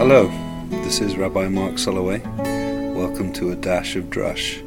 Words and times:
Hello, 0.00 0.28
this 0.70 1.02
is 1.02 1.18
Rabbi 1.18 1.48
Mark 1.48 1.74
Soloway. 1.74 2.24
Welcome 2.94 3.34
to 3.34 3.50
A 3.50 3.54
Dash 3.54 3.96
of 3.96 4.04
Drush, 4.04 4.62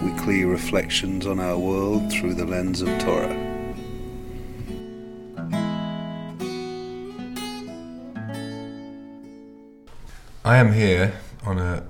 weekly 0.00 0.44
reflections 0.44 1.26
on 1.26 1.40
our 1.40 1.58
world 1.58 2.12
through 2.12 2.34
the 2.34 2.44
lens 2.44 2.80
of 2.80 2.86
Torah. 3.00 3.34
I 10.44 10.58
am 10.58 10.74
here 10.74 11.14
on 11.44 11.58
a 11.58 11.82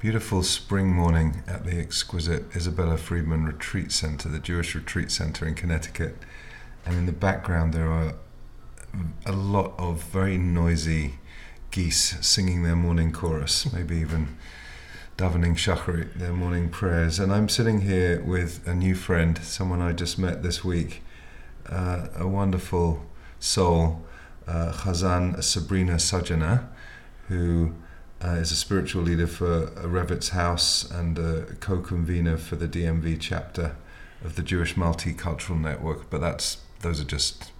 beautiful 0.00 0.42
spring 0.42 0.92
morning 0.92 1.44
at 1.46 1.64
the 1.64 1.78
exquisite 1.78 2.56
Isabella 2.56 2.96
Freedman 2.96 3.44
Retreat 3.44 3.92
Center, 3.92 4.28
the 4.28 4.40
Jewish 4.40 4.74
Retreat 4.74 5.12
Center 5.12 5.46
in 5.46 5.54
Connecticut. 5.54 6.16
And 6.84 6.96
in 6.96 7.06
the 7.06 7.12
background, 7.12 7.72
there 7.72 7.88
are 7.88 8.14
a 9.24 9.32
lot 9.32 9.74
of 9.78 10.02
very 10.02 10.38
noisy 10.38 11.20
geese 11.70 12.16
singing 12.26 12.62
their 12.62 12.76
morning 12.76 13.12
chorus, 13.12 13.72
maybe 13.72 13.96
even 13.96 14.36
davening 15.16 15.56
shacharit, 15.56 16.14
their 16.14 16.32
morning 16.32 16.68
prayers. 16.68 17.18
And 17.18 17.32
I'm 17.32 17.48
sitting 17.48 17.82
here 17.82 18.22
with 18.22 18.66
a 18.66 18.74
new 18.74 18.94
friend, 18.94 19.38
someone 19.38 19.80
I 19.80 19.92
just 19.92 20.18
met 20.18 20.42
this 20.42 20.64
week, 20.64 21.02
uh, 21.68 22.08
a 22.14 22.26
wonderful 22.26 23.04
soul, 23.40 24.04
uh, 24.46 24.72
Chazan 24.72 25.42
Sabrina 25.42 25.98
Sojourner, 25.98 26.68
who 27.28 27.74
uh, 28.22 28.28
is 28.28 28.52
a 28.52 28.56
spiritual 28.56 29.02
leader 29.02 29.26
for 29.26 29.66
Revit's 29.86 30.30
House 30.30 30.88
and 30.90 31.18
a 31.18 31.42
co-convener 31.60 32.36
for 32.36 32.56
the 32.56 32.68
DMV 32.68 33.18
chapter 33.20 33.76
of 34.24 34.36
the 34.36 34.42
Jewish 34.42 34.74
Multicultural 34.74 35.60
Network. 35.60 36.08
But 36.10 36.20
that's 36.20 36.58
those 36.80 37.00
are 37.00 37.04
just 37.04 37.52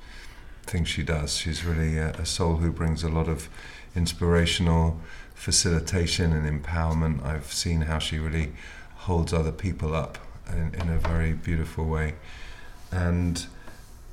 things 0.65 0.89
she 0.89 1.03
does. 1.03 1.37
She's 1.37 1.65
really 1.65 1.97
a, 1.99 2.11
a 2.13 2.27
soul 2.27 2.57
who 2.57 2.73
brings 2.73 3.03
a 3.03 3.09
lot 3.09 3.29
of 3.29 3.49
inspirational 3.97 5.01
facilitation 5.35 6.33
and 6.33 6.65
empowerment. 6.65 7.25
I've 7.25 7.53
seen 7.53 7.83
how 7.83 7.99
she 7.99 8.19
really 8.19 8.53
holds 8.95 9.33
other 9.33 9.53
people 9.53 9.95
up 9.95 10.19
in, 10.51 10.75
in 10.75 10.89
a 10.89 10.99
very 10.99 11.33
beautiful 11.33 11.85
way. 11.87 12.15
And 12.91 13.47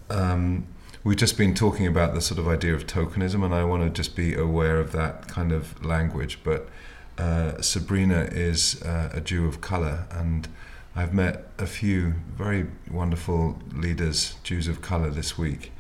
um, 0.10 0.68
we've 1.04 1.18
just 1.18 1.38
been 1.38 1.54
talking 1.54 1.88
about 1.88 2.14
the 2.14 2.22
sort 2.22 2.40
of 2.40 2.48
idea 2.48 2.74
of 2.74 2.86
tokenism, 2.88 3.44
and 3.44 3.54
I 3.54 3.64
want 3.64 3.84
to 3.84 3.90
just 3.90 4.16
be 4.16 4.34
aware 4.34 4.80
of 4.80 4.92
that 4.92 5.28
kind 5.28 5.52
of 5.52 5.84
language. 5.84 6.40
But 6.44 6.70
uh, 7.18 7.62
Sabrina 7.62 8.28
is 8.32 8.82
uh, 8.84 9.10
a 9.14 9.22
Jew 9.22 9.48
of 9.48 9.62
color, 9.62 10.06
and 10.12 10.48
I've 10.96 11.14
met 11.14 11.48
a 11.58 11.66
few 11.66 12.16
very 12.36 12.68
wonderful 12.90 13.60
leaders, 13.74 14.36
Jews 14.44 14.68
of 14.68 14.82
color, 14.82 15.10
this 15.10 15.38
week, 15.38 15.72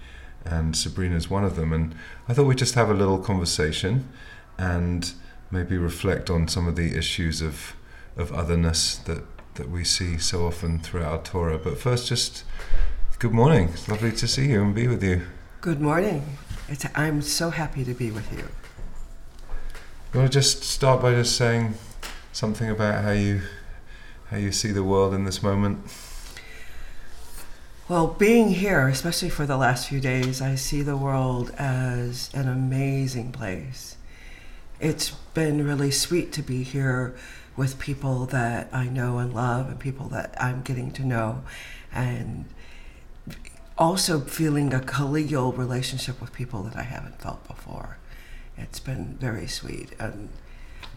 and 0.46 0.76
Sabrina's 0.76 1.30
one 1.30 1.44
of 1.44 1.56
them. 1.56 1.74
And 1.74 1.96
I 2.28 2.34
thought 2.34 2.46
we'd 2.46 2.58
just 2.58 2.76
have 2.76 2.90
a 2.90 2.94
little 2.94 3.18
conversation 3.18 4.10
and 4.58 5.14
maybe 5.52 5.78
reflect 5.78 6.30
on 6.30 6.48
some 6.48 6.68
of 6.68 6.76
the 6.76 6.98
issues 6.98 7.42
of 7.42 7.76
of 8.16 8.32
otherness 8.32 8.96
that 8.98 9.24
that 9.56 9.70
we 9.70 9.84
see 9.84 10.18
so 10.18 10.46
often 10.46 10.80
throughout 10.80 11.12
our 11.12 11.24
Torah. 11.24 11.58
But 11.58 11.78
first, 11.78 12.08
just 12.08 12.44
good 13.20 13.34
morning. 13.34 13.70
It's 13.70 13.88
lovely 13.88 14.12
to 14.12 14.28
see 14.28 14.50
you 14.50 14.64
and 14.64 14.74
be 14.74 14.88
with 14.88 15.04
you. 15.04 15.22
Good 15.62 15.80
morning. 15.80 16.38
It's, 16.68 16.86
I'm 16.96 17.22
so 17.22 17.50
happy 17.50 17.84
to 17.86 17.94
be 17.94 18.12
with 18.12 18.32
you. 18.32 18.48
You 20.14 20.20
want 20.20 20.32
to 20.32 20.40
just 20.40 20.64
start 20.64 21.02
by 21.02 21.14
just 21.14 21.36
saying 21.36 21.76
something 22.32 22.70
about 22.70 23.04
how 23.04 23.12
you 23.12 23.42
how 24.30 24.38
you 24.38 24.52
see 24.52 24.72
the 24.72 24.84
world 24.84 25.14
in 25.14 25.26
this 25.26 25.44
moment? 25.44 25.80
Well, 27.94 28.08
being 28.08 28.50
here, 28.50 28.88
especially 28.88 29.30
for 29.30 29.46
the 29.46 29.56
last 29.56 29.88
few 29.88 30.00
days, 30.00 30.42
I 30.42 30.56
see 30.56 30.82
the 30.82 30.98
world 30.98 31.52
as 31.60 32.32
an 32.34 32.48
amazing 32.48 33.32
place. 33.32 33.98
It's 34.80 35.12
been 35.36 35.64
really 35.64 35.92
sweet 35.92 36.32
to 36.32 36.42
be 36.42 36.64
here 36.64 37.16
with 37.56 37.78
people 37.78 38.26
that 38.26 38.68
I 38.74 38.88
know 38.88 39.20
and 39.20 39.32
love 39.32 39.70
and 39.70 39.80
people 39.80 40.08
that 40.08 40.34
I'm 40.42 40.64
getting 40.64 40.90
to 40.94 41.06
know 41.06 41.44
and 41.94 42.46
also 43.78 44.22
feeling 44.22 44.74
a 44.74 44.80
collegial 44.80 45.56
relationship 45.56 46.20
with 46.20 46.34
people 46.34 46.64
that 46.64 46.76
I 46.76 46.82
haven't 46.82 47.22
felt 47.22 47.48
before. 47.48 48.00
It's 48.58 48.80
been 48.80 49.18
very 49.20 49.46
sweet. 49.46 49.92
And 50.00 50.30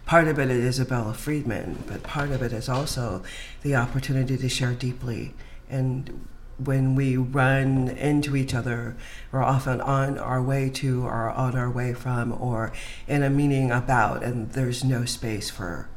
part 0.07 0.29
of 0.29 0.39
it 0.39 0.49
is 0.51 0.65
Isabella 0.65 1.13
Freedman, 1.13 1.85
but 1.87 2.03
part 2.03 2.31
of 2.31 2.41
it 2.41 2.55
is 2.55 2.71
also 2.71 3.23
the 3.61 3.77
opportunity 3.77 4.39
to 4.39 4.49
share 4.49 4.73
deeply. 4.73 5.35
And 5.69 6.27
when 6.59 6.95
we 6.95 7.17
run 7.17 7.89
into 7.89 8.35
each 8.35 8.55
other, 8.55 8.97
we're 9.31 9.43
often 9.43 9.81
on 9.81 10.19
our 10.19 10.43
way 10.43 10.71
to 10.71 11.05
or 11.05 11.31
on 11.31 11.57
our 11.57 11.71
way 11.71 11.93
from 11.93 12.33
or 12.33 12.73
in 13.07 13.23
a 13.23 13.31
meeting 13.31 13.71
about, 13.71 14.23
and 14.23 14.53
there's 14.53 14.83
no 14.83 15.05
space 15.05 15.51
for 15.51 15.89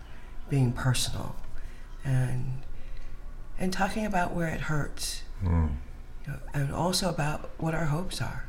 being 0.49 0.71
personal 0.71 1.35
and 2.03 2.61
and 3.57 3.73
talking 3.73 4.05
about 4.05 4.33
where 4.33 4.47
it 4.47 4.61
hurts. 4.61 5.23
Mm. 5.43 5.71
You 6.25 6.33
know, 6.33 6.39
and 6.53 6.73
also 6.73 7.09
about 7.09 7.49
what 7.57 7.73
our 7.73 7.85
hopes 7.85 8.21
are. 8.21 8.45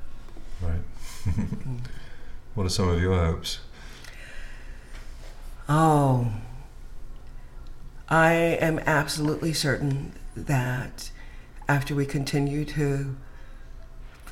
Right. 0.61 0.81
what 2.55 2.67
are 2.67 2.71
some 2.71 2.89
of 2.89 3.01
your 3.01 3.15
hopes? 3.15 3.61
Oh, 5.69 6.33
I 8.09 8.33
am 8.33 8.81
absolutely 8.81 9.53
certain 9.53 10.13
that 10.37 11.11
after 11.71 11.95
we 11.95 12.05
continue 12.05 12.65
to 12.65 13.17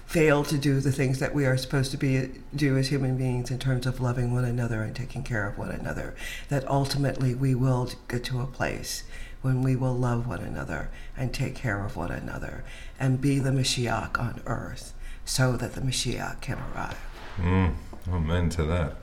fail 0.07 0.43
to 0.43 0.59
do 0.59 0.81
the 0.81 0.91
things 0.91 1.21
that 1.21 1.33
we 1.33 1.47
are 1.47 1.57
supposed 1.57 1.93
to 1.93 1.97
be 1.97 2.29
do 2.57 2.77
as 2.77 2.89
human 2.89 3.17
beings 3.17 3.49
in 3.49 3.61
terms 3.61 3.87
of 3.87 4.01
loving 4.01 4.35
one 4.35 4.45
another 4.45 4.83
and 4.83 4.97
taking 4.97 5.23
care 5.23 5.47
of 5.47 5.57
one 5.57 5.71
another 5.71 6.17
that 6.49 6.67
ultimately 6.67 7.37
we 7.37 7.55
will 7.55 7.89
get 8.09 8.25
to 8.25 8.41
a 8.41 8.47
place 8.47 9.05
when 9.41 9.63
we 9.63 9.77
will 9.77 9.95
love 9.95 10.27
one 10.27 10.41
another 10.41 10.91
and 11.17 11.33
take 11.33 11.55
care 11.55 11.85
of 11.85 11.97
one 11.97 12.11
another 12.11 12.65
and 12.99 13.21
be 13.21 13.39
the 13.39 13.51
Mashiach 13.51 14.19
on 14.19 14.43
earth 14.47 14.93
so 15.25 15.57
that 15.57 15.75
the 15.75 15.81
Mashiach 15.81 16.41
can 16.41 16.59
arrive. 16.59 16.99
Mm, 17.37 17.75
amen 18.09 18.51
to 18.51 18.65
that. 18.65 18.97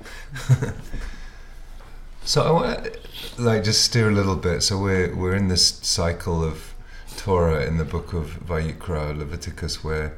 so 2.26 2.42
I 2.42 2.52
want 2.52 2.84
to 2.84 3.42
like 3.42 3.64
just 3.64 3.86
steer 3.86 4.10
a 4.10 4.14
little 4.14 4.36
bit. 4.36 4.62
So 4.62 4.78
we're 4.78 5.16
we're 5.16 5.36
in 5.36 5.48
this 5.48 5.66
cycle 5.66 6.44
of 6.44 6.75
Torah 7.18 7.66
in 7.66 7.78
the 7.78 7.86
book 7.86 8.14
of 8.14 8.40
Vayikra, 8.46 9.18
Leviticus, 9.18 9.84
where 9.84 10.18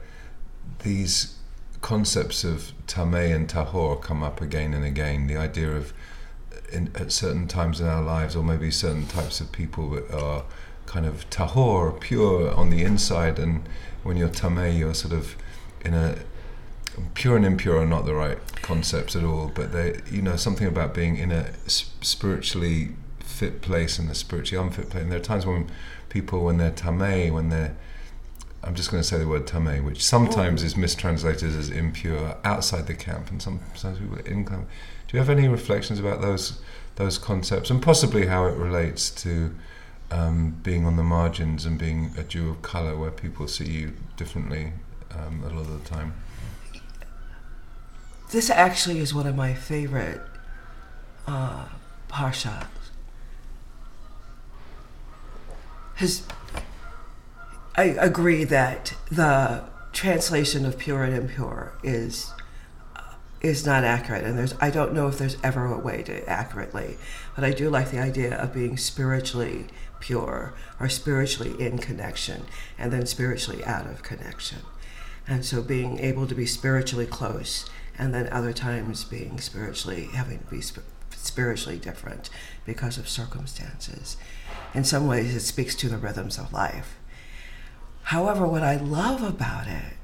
these 0.79 1.35
concepts 1.81 2.43
of 2.43 2.73
tameh 2.87 3.33
and 3.33 3.47
tahor 3.47 4.01
come 4.01 4.23
up 4.23 4.41
again 4.41 4.73
and 4.73 4.83
again. 4.83 5.27
The 5.27 5.37
idea 5.37 5.71
of 5.71 5.93
in, 6.71 6.91
at 6.95 7.11
certain 7.11 7.47
times 7.47 7.79
in 7.79 7.87
our 7.87 8.01
lives, 8.01 8.35
or 8.35 8.43
maybe 8.43 8.71
certain 8.71 9.07
types 9.07 9.39
of 9.39 9.51
people 9.51 9.89
that 9.91 10.11
are 10.11 10.43
kind 10.85 11.05
of 11.05 11.29
tahor, 11.29 11.99
pure 11.99 12.53
on 12.53 12.69
the 12.69 12.83
inside, 12.83 13.39
and 13.39 13.67
when 14.03 14.17
you're 14.17 14.29
tameh, 14.29 14.77
you're 14.77 14.93
sort 14.93 15.13
of 15.13 15.35
in 15.81 15.93
a 15.93 16.17
pure 17.13 17.35
and 17.35 17.45
impure 17.45 17.79
are 17.79 17.85
not 17.85 18.05
the 18.05 18.15
right 18.15 18.39
concepts 18.61 19.15
at 19.15 19.23
all. 19.23 19.51
But 19.53 19.71
they, 19.71 20.01
you 20.11 20.21
know, 20.21 20.35
something 20.35 20.67
about 20.67 20.93
being 20.93 21.17
in 21.17 21.31
a 21.31 21.51
spiritually 21.67 22.95
fit 23.27 23.61
place 23.61 23.99
and 23.99 24.09
the 24.09 24.15
spiritually 24.15 24.65
unfit 24.65 24.89
place. 24.89 25.03
And 25.03 25.11
there 25.11 25.19
are 25.19 25.23
times 25.23 25.45
when 25.45 25.69
people, 26.09 26.45
when 26.45 26.57
they're 26.57 26.71
tameh, 26.71 27.31
when 27.31 27.49
they're 27.49 27.75
I'm 28.63 28.75
just 28.75 28.91
going 28.91 29.01
to 29.01 29.07
say 29.07 29.17
the 29.17 29.27
word 29.27 29.45
tameh, 29.45 29.83
which 29.83 30.03
sometimes 30.03 30.61
is 30.61 30.75
mistranslated 30.75 31.55
as 31.55 31.69
impure 31.69 32.35
outside 32.43 32.87
the 32.87 32.95
camp, 32.95 33.29
and 33.29 33.41
sometimes 33.41 33.99
people 33.99 34.17
in 34.25 34.45
camp. 34.45 34.67
Do 35.07 35.15
you 35.15 35.19
have 35.19 35.29
any 35.29 35.47
reflections 35.47 35.99
about 35.99 36.21
those 36.21 36.59
those 36.95 37.17
concepts, 37.17 37.69
and 37.69 37.81
possibly 37.81 38.25
how 38.25 38.45
it 38.45 38.57
relates 38.57 39.09
to 39.23 39.55
um, 40.09 40.57
being 40.63 40.85
on 40.85 40.97
the 40.97 41.03
margins 41.03 41.65
and 41.65 41.77
being 41.77 42.11
a 42.17 42.23
Jew 42.23 42.49
of 42.49 42.61
color, 42.61 42.97
where 42.97 43.11
people 43.11 43.47
see 43.47 43.69
you 43.69 43.93
differently 44.17 44.73
um, 45.11 45.43
a 45.43 45.49
lot 45.49 45.61
of 45.61 45.83
the 45.83 45.89
time? 45.89 46.13
This 48.31 48.49
actually 48.49 48.99
is 48.99 49.13
one 49.13 49.27
of 49.27 49.35
my 49.35 49.53
favorite 49.53 50.21
uh, 51.25 51.67
parshas. 52.09 52.65
His 55.97 56.23
I 57.75 57.83
agree 57.83 58.43
that 58.43 58.93
the 59.11 59.63
translation 59.93 60.65
of 60.65 60.77
pure 60.77 61.03
and 61.03 61.13
impure 61.13 61.73
is 61.83 62.31
is 63.39 63.65
not 63.65 63.83
accurate 63.83 64.23
and 64.23 64.37
there's 64.37 64.55
I 64.59 64.69
don't 64.69 64.93
know 64.93 65.07
if 65.07 65.17
there's 65.17 65.37
ever 65.43 65.65
a 65.65 65.77
way 65.77 66.01
to 66.03 66.27
accurately 66.27 66.97
but 67.35 67.43
I 67.43 67.51
do 67.51 67.69
like 67.69 67.91
the 67.91 67.99
idea 67.99 68.35
of 68.35 68.53
being 68.53 68.77
spiritually 68.77 69.67
pure 69.99 70.53
or 70.79 70.89
spiritually 70.89 71.59
in 71.63 71.77
connection 71.77 72.43
and 72.77 72.91
then 72.91 73.05
spiritually 73.05 73.63
out 73.65 73.87
of 73.87 74.03
connection. 74.03 74.59
And 75.27 75.43
so 75.43 75.61
being 75.61 75.99
able 75.99 76.27
to 76.27 76.35
be 76.35 76.45
spiritually 76.45 77.05
close 77.05 77.69
and 77.97 78.13
then 78.13 78.27
other 78.31 78.53
times 78.53 79.03
being 79.03 79.39
spiritually 79.39 80.05
having 80.13 80.39
to 80.39 80.45
be 80.45 80.61
sp- 80.61 80.85
spiritually 81.17 81.77
different 81.77 82.29
because 82.65 82.97
of 82.97 83.07
circumstances 83.09 84.17
in 84.73 84.83
some 84.83 85.07
ways 85.07 85.35
it 85.35 85.39
speaks 85.41 85.75
to 85.75 85.89
the 85.89 85.97
rhythms 85.97 86.37
of 86.37 86.53
life 86.53 86.97
However, 88.07 88.47
what 88.47 88.63
I 88.63 88.77
love 88.77 89.21
about 89.21 89.67
it 89.67 89.97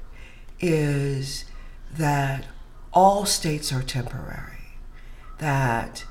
is 0.60 1.46
that 1.96 2.44
all 2.92 3.24
states 3.24 3.72
are 3.72 3.82
temporary. 3.82 4.50
that 5.38 6.04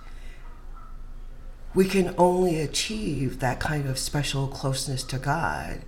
we 1.76 1.86
can 1.86 2.14
only 2.18 2.60
achieve 2.60 3.40
that 3.40 3.60
kind 3.60 3.88
of 3.88 3.98
special 3.98 4.48
closeness 4.48 5.04
to 5.04 5.18
God 5.20 5.82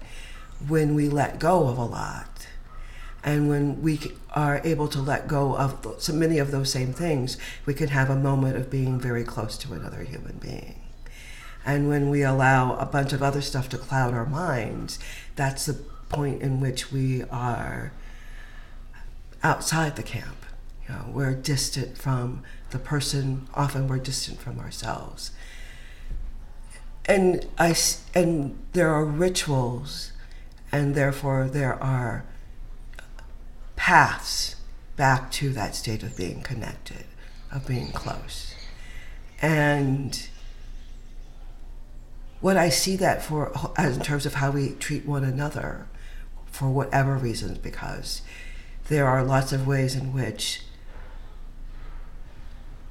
when 0.68 0.96
we 0.96 1.10
let 1.10 1.38
go 1.40 1.68
of 1.68 1.78
a 1.78 1.86
lot. 1.86 2.48
And 3.26 3.50
when 3.50 3.82
we 3.82 4.00
are 4.36 4.62
able 4.64 4.88
to 4.90 5.02
let 5.02 5.28
go 5.28 5.58
of 5.58 5.96
so 5.98 6.14
many 6.14 6.38
of 6.38 6.52
those 6.52 6.72
same 6.72 6.94
things, 6.94 7.38
we 7.66 7.74
can 7.74 7.88
have 7.88 8.12
a 8.12 8.16
moment 8.16 8.56
of 8.56 8.70
being 8.70 9.00
very 9.00 9.24
close 9.24 9.58
to 9.58 9.74
another 9.74 10.04
human 10.04 10.38
being. 10.38 10.80
And 11.66 11.90
when 11.90 12.12
we 12.12 12.22
allow 12.22 12.76
a 12.78 12.86
bunch 12.86 13.14
of 13.14 13.24
other 13.24 13.42
stuff 13.42 13.68
to 13.70 13.80
cloud 13.80 14.14
our 14.14 14.28
minds, 14.28 15.00
that's 15.36 15.66
the 15.66 15.74
point 16.08 16.44
in 16.44 16.60
which 16.60 16.92
we 16.92 17.24
are 17.24 17.92
outside 19.42 19.96
the 19.96 20.04
camp. 20.04 20.46
You 20.88 20.94
know, 20.94 21.06
we're 21.12 21.34
distant 21.34 21.98
from 21.98 22.44
the 22.70 22.78
person, 22.78 23.48
often 23.56 23.88
we're 23.88 23.98
distant 23.98 24.40
from 24.40 24.60
ourselves. 24.60 25.32
And, 27.08 27.48
I, 27.58 27.76
and 28.14 28.56
there 28.74 28.92
are 28.92 29.04
rituals, 29.04 30.12
and 30.72 30.94
therefore 30.94 31.48
there 31.48 31.82
are 31.82 32.26
paths 33.86 34.56
back 34.96 35.30
to 35.30 35.52
that 35.52 35.76
state 35.76 36.02
of 36.02 36.18
being 36.18 36.42
connected, 36.42 37.06
of 37.52 37.68
being 37.68 37.92
close. 37.92 38.56
And 39.44 40.28
what 42.42 42.58
I 42.58 42.70
see 42.70 42.96
that 42.96 43.22
for, 43.22 43.52
as 43.78 43.96
in 43.96 44.02
terms 44.02 44.26
of 44.26 44.34
how 44.34 44.50
we 44.50 44.72
treat 44.72 45.06
one 45.06 45.24
another, 45.24 45.86
for 46.48 46.68
whatever 46.68 47.16
reasons, 47.16 47.60
because 47.60 48.24
there 48.88 49.06
are 49.06 49.24
lots 49.24 49.54
of 49.54 49.68
ways 49.68 49.96
in 49.96 50.14
which 50.14 50.64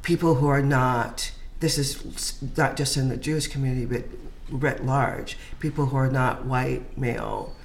people 0.02 0.36
who 0.36 0.46
are 0.46 0.62
not, 0.62 1.32
this 1.58 1.76
is 1.76 2.40
not 2.56 2.76
just 2.76 2.96
in 2.96 3.08
the 3.08 3.16
Jewish 3.16 3.48
community, 3.48 3.84
but 3.84 4.04
writ 4.48 4.86
large, 4.86 5.36
people 5.58 5.86
who 5.86 5.96
are 5.96 6.08
not 6.08 6.44
white, 6.44 6.96
male, 6.96 7.56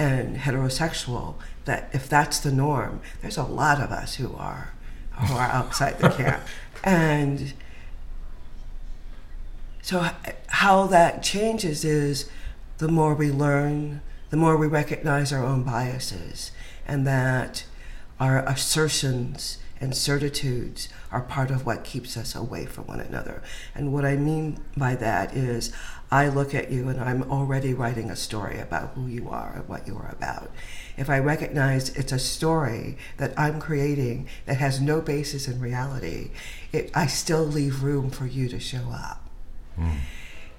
and 0.00 0.38
heterosexual, 0.38 1.34
that 1.66 1.90
if 1.92 2.08
that's 2.08 2.40
the 2.40 2.50
norm, 2.50 3.02
there's 3.20 3.36
a 3.36 3.44
lot 3.44 3.80
of 3.80 3.90
us 3.90 4.14
who 4.14 4.34
are 4.34 4.72
who 5.12 5.34
are 5.34 5.48
outside 5.48 5.98
the 5.98 6.08
camp. 6.08 6.42
And 6.82 7.52
so 9.82 10.08
how 10.46 10.86
that 10.86 11.22
changes 11.22 11.84
is 11.84 12.30
the 12.78 12.88
more 12.88 13.14
we 13.14 13.30
learn, 13.30 14.00
the 14.30 14.38
more 14.38 14.56
we 14.56 14.66
recognize 14.66 15.30
our 15.30 15.44
own 15.44 15.62
biases 15.62 16.52
and 16.88 17.06
that 17.06 17.64
our 18.18 18.38
assertions 18.46 19.58
and 19.78 19.94
certitudes 19.94 20.88
are 21.12 21.22
part 21.22 21.50
of 21.50 21.66
what 21.66 21.84
keeps 21.84 22.16
us 22.16 22.34
away 22.34 22.66
from 22.66 22.86
one 22.86 23.00
another. 23.00 23.42
And 23.74 23.92
what 23.92 24.04
I 24.04 24.16
mean 24.16 24.58
by 24.76 24.94
that 24.96 25.34
is 25.34 25.72
I 26.10 26.28
look 26.28 26.54
at 26.54 26.70
you 26.70 26.88
and 26.88 27.00
I'm 27.00 27.22
already 27.30 27.74
writing 27.74 28.10
a 28.10 28.16
story 28.16 28.58
about 28.58 28.90
who 28.94 29.06
you 29.06 29.28
are 29.28 29.52
and 29.54 29.68
what 29.68 29.86
you 29.86 29.96
are 29.96 30.10
about. 30.10 30.50
If 30.96 31.08
I 31.08 31.18
recognize 31.18 31.90
it's 31.90 32.12
a 32.12 32.18
story 32.18 32.96
that 33.16 33.32
I'm 33.38 33.60
creating 33.60 34.28
that 34.46 34.56
has 34.56 34.80
no 34.80 35.00
basis 35.00 35.46
in 35.46 35.60
reality, 35.60 36.30
it, 36.72 36.90
I 36.94 37.06
still 37.06 37.44
leave 37.44 37.82
room 37.82 38.10
for 38.10 38.26
you 38.26 38.48
to 38.48 38.58
show 38.58 38.90
up. 38.92 39.28
Mm. 39.78 39.98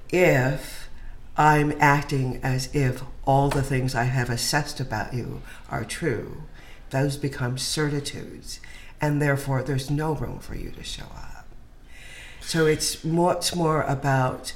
If 0.10 0.90
I'm 1.38 1.74
acting 1.80 2.40
as 2.44 2.74
if 2.74 3.04
all 3.26 3.50
the 3.50 3.64
things 3.64 3.96
I 3.96 4.04
have 4.06 4.30
assessed 4.30 4.80
about 4.80 5.14
you 5.14 5.42
are 5.70 5.86
true, 5.86 6.44
those 6.92 7.18
become 7.18 7.58
certitudes, 7.58 8.60
and 9.02 9.22
therefore 9.22 9.64
there's 9.64 9.90
no 9.90 10.14
room 10.14 10.40
for 10.40 10.56
you 10.56 10.70
to 10.72 10.84
show 10.84 11.06
up. 11.16 11.48
So 12.40 12.68
it's 12.68 13.04
much 13.04 13.56
more 13.56 13.82
about 13.82 14.54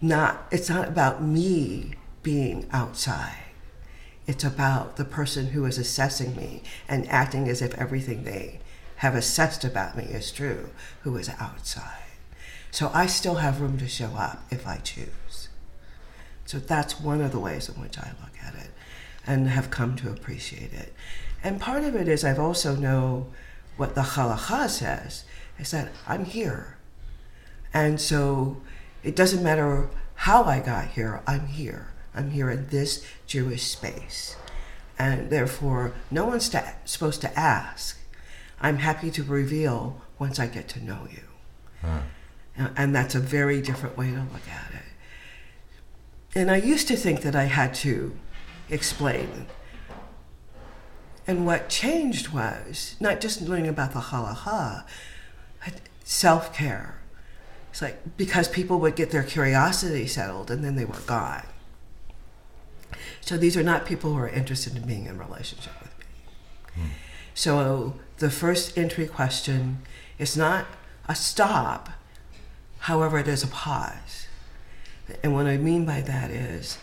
not, 0.00 0.46
it's 0.50 0.68
not 0.68 0.88
about 0.88 1.22
me 1.22 1.94
being 2.22 2.68
outside. 2.70 3.44
It's 4.26 4.44
about 4.44 4.96
the 4.96 5.04
person 5.04 5.48
who 5.48 5.64
is 5.64 5.78
assessing 5.78 6.36
me 6.36 6.62
and 6.88 7.08
acting 7.08 7.48
as 7.48 7.62
if 7.62 7.74
everything 7.74 8.24
they 8.24 8.60
have 8.96 9.14
assessed 9.14 9.64
about 9.64 9.96
me 9.96 10.04
is 10.04 10.32
true, 10.32 10.70
who 11.02 11.16
is 11.16 11.30
outside. 11.38 12.02
So 12.70 12.90
I 12.92 13.06
still 13.06 13.36
have 13.36 13.60
room 13.60 13.78
to 13.78 13.88
show 13.88 14.10
up 14.16 14.42
if 14.50 14.66
I 14.66 14.78
choose. 14.78 15.48
So 16.44 16.58
that's 16.58 17.00
one 17.00 17.20
of 17.20 17.32
the 17.32 17.38
ways 17.38 17.68
in 17.68 17.80
which 17.80 17.98
I 17.98 18.12
look 18.20 18.36
at 18.44 18.54
it 18.54 18.70
and 19.26 19.48
have 19.48 19.70
come 19.70 19.96
to 19.96 20.10
appreciate 20.10 20.72
it. 20.72 20.92
And 21.46 21.60
part 21.60 21.84
of 21.84 21.94
it 21.94 22.08
is 22.08 22.24
I've 22.24 22.40
also 22.40 22.74
know 22.74 23.28
what 23.76 23.94
the 23.94 24.00
halacha 24.00 24.68
says 24.68 25.22
is 25.60 25.70
that 25.70 25.92
I'm 26.04 26.24
here. 26.24 26.76
And 27.72 28.00
so 28.00 28.56
it 29.04 29.14
doesn't 29.14 29.44
matter 29.44 29.88
how 30.16 30.42
I 30.42 30.58
got 30.58 30.88
here, 30.88 31.22
I'm 31.24 31.46
here. 31.46 31.92
I'm 32.12 32.32
here 32.32 32.50
in 32.50 32.66
this 32.70 33.06
Jewish 33.28 33.62
space. 33.62 34.34
And 34.98 35.30
therefore, 35.30 35.92
no 36.10 36.26
one's 36.26 36.48
to, 36.48 36.74
supposed 36.84 37.20
to 37.20 37.38
ask. 37.38 37.96
I'm 38.60 38.78
happy 38.78 39.12
to 39.12 39.22
reveal 39.22 40.02
once 40.18 40.40
I 40.40 40.48
get 40.48 40.66
to 40.70 40.82
know 40.82 41.06
you. 41.08 41.22
Huh. 41.80 42.70
And 42.76 42.92
that's 42.92 43.14
a 43.14 43.20
very 43.20 43.62
different 43.62 43.96
way 43.96 44.10
to 44.10 44.16
look 44.16 44.48
at 44.50 44.74
it. 44.74 44.90
And 46.34 46.50
I 46.50 46.56
used 46.56 46.88
to 46.88 46.96
think 46.96 47.20
that 47.20 47.36
I 47.36 47.44
had 47.44 47.72
to 47.86 48.16
explain. 48.68 49.46
And 51.26 51.44
what 51.44 51.68
changed 51.68 52.28
was 52.32 52.96
not 53.00 53.20
just 53.20 53.42
learning 53.42 53.68
about 53.68 53.92
the 53.92 54.00
halacha, 54.00 54.84
but 55.64 55.74
self 56.04 56.54
care. 56.54 56.98
It's 57.70 57.82
like 57.82 58.16
because 58.16 58.48
people 58.48 58.78
would 58.80 58.96
get 58.96 59.10
their 59.10 59.22
curiosity 59.22 60.06
settled 60.06 60.50
and 60.50 60.64
then 60.64 60.76
they 60.76 60.84
were 60.84 61.00
gone. 61.06 61.44
So 63.20 63.36
these 63.36 63.56
are 63.56 63.62
not 63.62 63.84
people 63.86 64.12
who 64.12 64.18
are 64.18 64.28
interested 64.28 64.76
in 64.76 64.86
being 64.86 65.06
in 65.06 65.18
relationship 65.18 65.72
with 65.82 65.98
me. 65.98 66.04
Hmm. 66.74 66.88
So 67.34 67.94
the 68.18 68.30
first 68.30 68.78
entry 68.78 69.06
question 69.06 69.82
is 70.18 70.36
not 70.36 70.66
a 71.08 71.14
stop, 71.14 71.90
however, 72.78 73.18
it 73.18 73.28
is 73.28 73.42
a 73.42 73.48
pause. 73.48 74.28
And 75.22 75.34
what 75.34 75.46
I 75.46 75.56
mean 75.56 75.84
by 75.84 76.00
that 76.00 76.30
is 76.30 76.78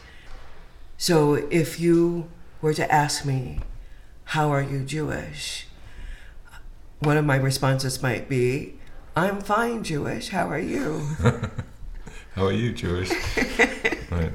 so 0.98 1.34
if 1.34 1.80
you 1.80 2.30
were 2.62 2.74
to 2.74 2.90
ask 2.90 3.26
me, 3.26 3.60
How 4.26 4.52
are 4.52 4.62
you 4.62 4.84
Jewish? 4.84 5.68
one 7.06 7.18
of 7.18 7.26
my 7.26 7.36
responses 7.36 8.02
might 8.02 8.30
be, 8.30 8.76
I'm 9.16 9.42
fine, 9.42 9.84
Jewish. 9.84 10.30
How 10.30 10.50
are 10.50 10.60
you? 10.60 11.08
How 12.36 12.46
are 12.46 12.52
you, 12.52 12.72
Jewish? 12.72 13.12
right. 14.12 14.32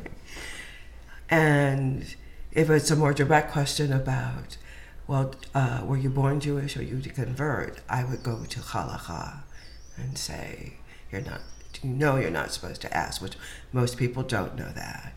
And 1.31 2.15
if 2.53 2.71
it's 2.71 2.91
a 2.91 2.97
more 2.97 3.13
direct 3.13 3.51
question 3.53 3.93
about, 3.93 4.57
well, 5.07 5.35
uh, 5.55 5.83
were 5.85 5.97
you 5.97 6.11
born 6.11 6.41
Jewish 6.41 6.77
or 6.77 6.83
you 6.83 7.01
to 7.01 7.09
convert, 7.09 7.81
I 7.89 8.05
would 8.05 8.23
go 8.23 8.45
to 8.45 8.61
halacha 8.61 9.41
and 9.97 10.17
say, 10.17 10.75
you're 11.11 11.23
not, 11.23 11.41
you 11.83 11.91
know 11.91 12.17
you're 12.17 12.31
not 12.31 12.53
supposed 12.53 12.81
to 12.83 12.97
ask, 12.97 13.21
which 13.21 13.35
most 13.73 13.97
people 13.97 14.23
don't 14.23 14.57
know 14.57 14.71
that. 14.75 15.13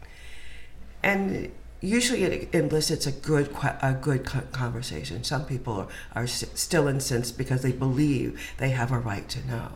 And 1.04 1.52
usually 1.82 2.24
it 2.24 2.54
elicits 2.54 3.08
a 3.08 3.12
good 3.12 3.50
a 3.82 3.94
good 4.00 4.24
conversation. 4.52 5.24
Some 5.24 5.46
people 5.46 5.74
are, 6.14 6.24
are 6.24 6.28
still 6.28 6.88
incensed 6.88 7.38
because 7.38 7.64
they 7.64 7.72
believe 7.72 8.40
they 8.58 8.70
have 8.70 8.92
a 8.92 9.00
right 9.00 9.28
to 9.30 9.48
know, 9.48 9.72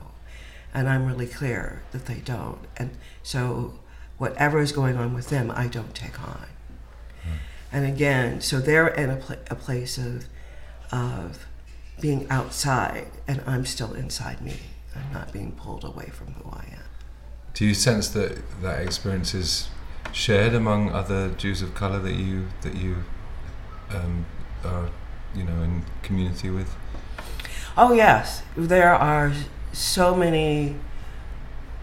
and 0.74 0.88
I'm 0.88 1.06
really 1.06 1.28
clear 1.28 1.82
that 1.92 2.06
they 2.06 2.22
don't. 2.24 2.60
And 2.78 2.92
so, 3.24 3.80
whatever 4.18 4.60
is 4.60 4.72
going 4.72 4.98
on 4.98 5.14
with 5.14 5.30
them, 5.30 5.52
I 5.54 5.68
don't 5.68 5.96
take 5.96 6.22
on. 6.22 6.46
Hmm. 7.24 7.30
And 7.72 7.86
again, 7.86 8.42
so 8.42 8.60
they're 8.60 8.88
in 8.88 9.10
a, 9.10 9.18
pl- 9.18 9.38
a 9.50 9.56
place 9.56 9.98
of 9.98 10.26
of 10.92 11.48
being 12.00 12.30
outside, 12.30 13.08
and 13.28 13.42
I'm 13.48 13.66
still 13.66 13.94
inside 13.94 14.42
me. 14.42 14.58
I'm 14.96 15.12
not 15.12 15.34
being 15.34 15.54
pulled 15.54 15.84
away 15.84 16.06
from 16.06 16.34
who 16.34 16.52
I 16.52 16.66
am. 16.72 16.84
Do 17.54 17.66
you 17.66 17.74
sense 17.74 18.10
that 18.10 18.38
that 18.62 18.82
experience 18.82 19.34
is 19.34 19.70
shared 20.16 20.54
among 20.54 20.90
other 20.92 21.30
Jews 21.32 21.62
of 21.62 21.76
color 21.76 22.00
that 22.00 22.16
you 22.16 22.48
that 22.62 22.74
you 22.76 23.04
um, 23.92 24.26
are 24.64 24.90
you 25.36 25.44
know 25.44 25.62
in 25.62 25.84
community 26.02 26.50
with? 26.50 26.74
Oh 27.78 27.94
yes, 27.94 28.42
there 28.56 28.96
are 28.96 29.34
so 29.74 30.16
many 30.16 30.78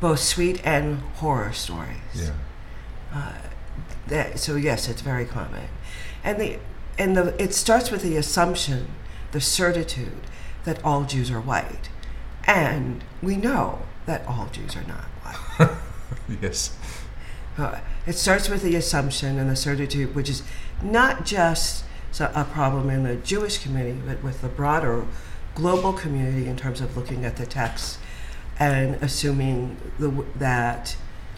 both 0.01 0.19
sweet 0.19 0.61
and 0.67 1.01
horror 1.21 1.53
stories. 1.53 1.99
Yeah. 2.15 2.33
Uh, 3.15 3.33
that, 4.09 4.39
so 4.39 4.57
yes, 4.57 4.89
it's 4.89 5.03
very 5.03 5.27
common, 5.27 5.69
and 6.25 6.41
the 6.41 6.59
and 6.99 7.17
the 7.17 7.41
it 7.41 7.53
starts 7.53 7.91
with 7.91 8.03
the 8.03 8.17
assumption, 8.17 8.89
the 9.33 9.41
certitude 9.41 10.27
that 10.65 10.83
all 10.83 11.05
Jews 11.05 11.31
are 11.31 11.41
white, 11.41 11.91
and 12.45 13.05
we 13.23 13.37
know 13.37 13.83
that 14.07 14.27
all 14.27 14.49
Jews 14.51 14.75
are 14.75 14.85
not 14.85 15.05
white. 15.23 15.77
yes. 16.43 16.77
Uh, 17.59 17.81
it 18.07 18.15
starts 18.15 18.49
with 18.49 18.63
the 18.63 18.75
assumption 18.75 19.39
and 19.39 19.51
the 19.51 19.57
certitude, 19.57 20.15
which 20.15 20.29
is 20.29 20.43
not 20.83 21.25
just 21.25 21.85
a 22.19 22.45
problem 22.45 22.91
in 22.91 23.05
the 23.05 23.17
Jewish 23.17 23.59
community, 23.59 24.01
but 24.07 24.23
with 24.23 24.41
the 24.43 24.49
broader 24.49 25.07
global 25.55 25.93
community 25.93 26.49
in 26.49 26.57
terms 26.57 26.81
of 26.81 26.97
looking 26.97 27.25
at 27.25 27.37
the 27.37 27.47
text 27.47 27.99
and 28.59 28.97
assuming 29.03 29.77
the, 29.99 30.25
that 30.37 30.97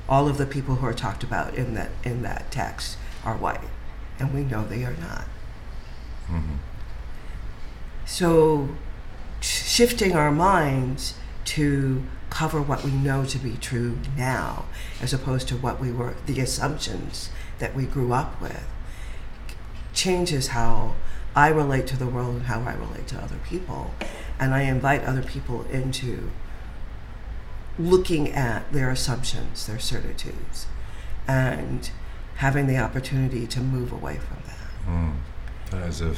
all 0.08 0.28
of 0.28 0.38
the 0.38 0.46
people 0.46 0.76
who 0.76 0.86
are 0.86 0.94
talked 0.94 1.22
about 1.22 1.54
in 1.54 1.74
that 1.74 1.90
in 2.04 2.22
that 2.22 2.50
text 2.50 2.98
are 3.24 3.36
white, 3.36 3.60
and 4.18 4.34
we 4.34 4.42
know 4.42 4.64
they 4.64 4.84
are 4.84 4.96
not. 5.00 5.24
Mm-hmm. 6.28 6.56
So, 8.04 8.68
shifting 9.40 10.14
our 10.14 10.30
minds 10.30 11.14
to 11.44 12.04
cover 12.30 12.60
what 12.60 12.82
we 12.84 12.90
know 12.90 13.24
to 13.24 13.38
be 13.38 13.56
true 13.56 13.98
now, 14.16 14.64
as 15.00 15.12
opposed 15.12 15.46
to 15.48 15.56
what 15.56 15.80
we 15.80 15.92
were 15.92 16.14
the 16.26 16.40
assumptions 16.40 17.30
that 17.58 17.74
we 17.74 17.84
grew 17.84 18.12
up 18.12 18.40
with, 18.40 18.66
changes 19.92 20.48
how 20.48 20.94
I 21.36 21.48
relate 21.48 21.86
to 21.88 21.96
the 21.96 22.06
world 22.06 22.36
and 22.36 22.46
how 22.46 22.60
I 22.62 22.74
relate 22.74 23.06
to 23.08 23.18
other 23.18 23.38
people, 23.48 23.94
and 24.38 24.54
I 24.54 24.62
invite 24.62 25.04
other 25.04 25.22
people 25.22 25.64
into 25.70 26.30
looking 27.78 28.32
at 28.32 28.72
their 28.72 28.90
assumptions, 28.90 29.66
their 29.66 29.78
certitudes, 29.78 30.66
and 31.26 31.90
having 32.36 32.66
the 32.66 32.78
opportunity 32.78 33.46
to 33.46 33.60
move 33.60 33.92
away 33.92 34.18
from 34.18 34.38
that. 34.46 34.88
Mm. 34.88 35.16
That 35.70 35.88
is 35.88 36.00
a 36.00 36.16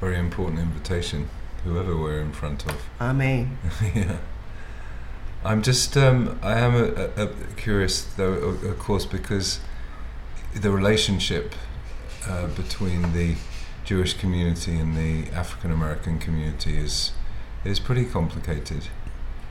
very 0.00 0.18
important 0.18 0.58
invitation, 0.58 1.28
whoever 1.64 1.96
we're 1.96 2.20
in 2.20 2.32
front 2.32 2.66
of. 2.66 2.82
Amen. 3.00 3.58
yeah. 3.94 4.18
I'm 5.44 5.60
just, 5.60 5.94
um, 5.98 6.38
I 6.42 6.58
am 6.58 6.74
a, 6.74 7.10
a, 7.16 7.24
a 7.24 7.28
curious 7.56 8.02
though, 8.02 8.32
of, 8.32 8.78
course, 8.78 9.04
because 9.04 9.60
the 10.54 10.70
relationship 10.70 11.54
uh, 12.26 12.46
between 12.48 13.12
the 13.12 13.36
Jewish 13.84 14.14
community 14.14 14.78
and 14.78 14.96
the 14.96 15.30
African 15.32 15.70
American 15.70 16.18
community 16.18 16.78
is 16.78 17.12
is 17.62 17.78
pretty 17.78 18.06
complicated. 18.06 18.88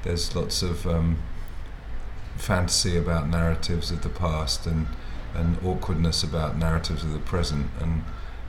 There's 0.02 0.36
lots 0.36 0.64
of 0.64 0.88
um, 0.88 1.20
fantasy 2.38 2.98
about 2.98 3.30
narratives 3.30 3.92
of 3.92 4.02
the 4.02 4.10
past 4.10 4.66
and 4.66 4.88
and 5.36 5.58
awkwardness 5.64 6.24
about 6.24 6.58
narratives 6.58 7.04
of 7.04 7.14
the 7.14 7.20
present, 7.20 7.70
and 7.80 8.04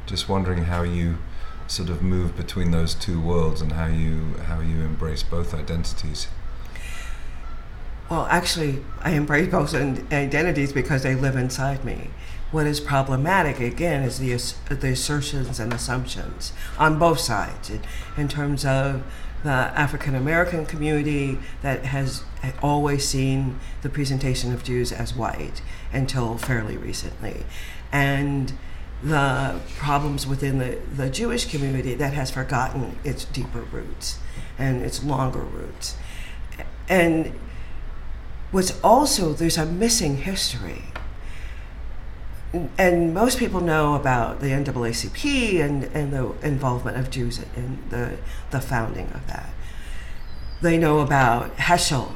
just 0.07 0.31
wondering 0.31 0.65
how 0.65 0.83
you 0.83 1.19
sort 1.67 1.91
of 1.91 2.03
move 2.03 2.37
between 2.37 2.71
those 2.71 2.95
two 2.95 3.21
worlds 3.21 3.61
and 3.61 3.73
how 3.73 3.87
you 3.87 4.35
how 4.47 4.61
you 4.61 4.81
embrace 4.81 5.23
both 5.23 5.53
identities. 5.53 6.29
Well, 8.11 8.27
actually, 8.31 8.83
I 9.01 9.13
embrace 9.13 9.51
both 9.51 9.75
identities 9.75 10.73
because 10.73 11.03
they 11.03 11.15
live 11.15 11.37
inside 11.37 11.85
me. 11.85 12.11
What 12.51 12.67
is 12.67 12.79
problematic, 12.79 13.59
again, 13.61 14.03
is 14.03 14.19
the, 14.19 14.75
the 14.75 14.89
assertions 14.89 15.59
and 15.59 15.73
assumptions 15.73 16.53
on 16.79 16.99
both 16.99 17.19
sides 17.19 17.73
in 18.17 18.29
terms 18.29 18.65
of 18.65 19.03
the 19.43 19.51
African 19.51 20.15
American 20.15 20.65
community 20.65 21.39
that 21.63 21.87
has 21.87 22.25
always 22.63 23.07
seen 23.07 23.59
the 23.83 23.89
presentation 23.89 24.53
of 24.53 24.65
Jews 24.65 24.93
as 24.93 25.15
white 25.15 25.61
until 25.93 26.39
fairly 26.39 26.77
recently. 26.77 27.45
And 27.93 28.53
the 29.03 29.61
problems 29.77 30.27
within 30.27 30.59
the, 30.59 30.79
the 30.97 31.11
Jewish 31.11 31.51
community 31.51 31.95
that 31.95 32.15
has 32.15 32.31
forgotten 32.31 32.99
its 33.05 33.27
deeper 33.27 33.61
roots 33.61 34.19
and 34.59 34.83
its 34.83 35.05
longer 35.05 35.41
roots. 35.41 35.97
And 36.89 37.35
what's 38.55 38.79
also, 38.85 39.33
there's 39.33 39.59
a 39.59 39.67
missing 39.67 40.19
history. 40.19 40.83
And 42.79 43.13
most 43.13 43.39
people 43.41 43.61
know 43.61 43.95
about 43.97 44.41
the 44.41 44.47
NAACP 44.47 45.61
and, 45.61 45.85
and 45.93 46.13
the 46.13 46.33
involvement 46.41 46.97
of 46.97 47.11
Jews 47.11 47.41
in 47.57 47.83
the, 47.91 48.17
the 48.53 48.61
founding 48.61 49.11
of 49.13 49.27
that. 49.27 49.51
They 50.63 50.79
know 50.79 51.01
about 51.01 51.57
Heschel 51.57 52.13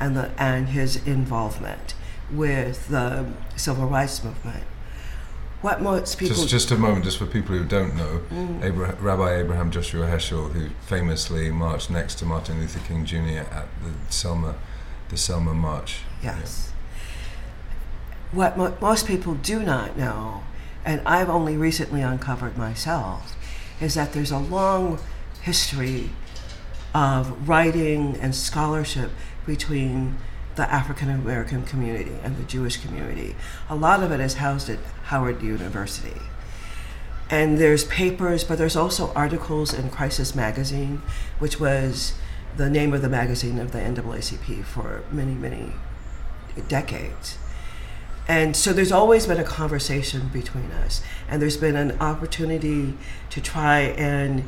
and, 0.00 0.16
the, 0.16 0.30
and 0.38 0.70
his 0.70 0.96
involvement 1.06 1.94
with 2.32 2.88
the 2.88 3.26
civil 3.56 3.86
rights 3.86 4.24
movement 4.24 4.64
what 5.60 5.80
most 5.80 6.18
people 6.18 6.34
just 6.34 6.48
just 6.48 6.70
a 6.72 6.76
moment 6.76 7.04
just 7.04 7.18
for 7.18 7.26
people 7.26 7.56
who 7.56 7.64
don't 7.64 7.94
know 7.94 8.20
Mm. 8.30 8.64
Abraham, 8.64 8.96
Rabbi 9.00 9.34
Abraham 9.36 9.70
Joshua 9.70 10.06
Heschel 10.06 10.50
who 10.52 10.70
famously 10.86 11.50
marched 11.50 11.90
next 11.90 12.16
to 12.16 12.24
Martin 12.24 12.58
Luther 12.58 12.80
King 12.80 13.04
Jr. 13.04 13.46
at 13.52 13.68
the 13.84 13.92
Selma 14.08 14.56
the 15.12 15.18
Selma 15.18 15.54
March 15.54 15.98
Yes. 16.22 16.72
What 18.32 18.56
mo- 18.56 18.74
most 18.80 19.06
people 19.06 19.34
do 19.34 19.62
not 19.62 19.98
know, 19.98 20.42
and 20.86 21.02
I've 21.06 21.28
only 21.28 21.56
recently 21.56 22.00
uncovered 22.00 22.56
myself, 22.56 23.36
is 23.80 23.94
that 23.94 24.14
there's 24.14 24.30
a 24.30 24.38
long 24.38 25.00
history 25.42 26.10
of 26.94 27.46
writing 27.46 28.16
and 28.20 28.34
scholarship 28.34 29.10
between 29.44 30.16
the 30.54 30.70
African 30.72 31.10
American 31.10 31.64
community 31.64 32.16
and 32.22 32.36
the 32.38 32.44
Jewish 32.44 32.78
community. 32.78 33.34
A 33.68 33.74
lot 33.74 34.02
of 34.02 34.12
it 34.12 34.20
is 34.20 34.34
housed 34.34 34.70
at 34.70 34.78
Howard 35.04 35.42
University. 35.42 36.22
And 37.28 37.58
there's 37.58 37.84
papers, 37.84 38.44
but 38.44 38.56
there's 38.56 38.76
also 38.76 39.12
articles 39.14 39.74
in 39.74 39.90
Crisis 39.90 40.34
Magazine, 40.34 41.02
which 41.38 41.58
was 41.60 42.14
the 42.56 42.68
name 42.68 42.92
of 42.92 43.02
the 43.02 43.08
magazine 43.08 43.58
of 43.58 43.72
the 43.72 43.78
NAACP 43.78 44.64
for 44.64 45.02
many, 45.10 45.34
many 45.34 45.72
decades. 46.68 47.38
And 48.28 48.56
so 48.56 48.72
there's 48.72 48.92
always 48.92 49.26
been 49.26 49.38
a 49.38 49.44
conversation 49.44 50.28
between 50.28 50.70
us, 50.70 51.02
and 51.28 51.42
there's 51.42 51.56
been 51.56 51.76
an 51.76 51.98
opportunity 52.00 52.94
to 53.30 53.40
try 53.40 53.80
and 53.80 54.44